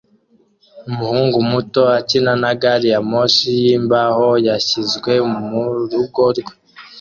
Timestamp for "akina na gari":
1.97-2.87